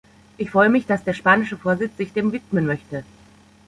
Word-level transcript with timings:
Ich 0.39 0.49
freue 0.49 0.69
mich, 0.69 0.87
dass 0.87 1.03
der 1.03 1.13
spanische 1.13 1.59
Vorsitz 1.59 1.95
sich 1.97 2.11
dem 2.11 2.31
widmen 2.31 2.65
möchte! 2.65 3.03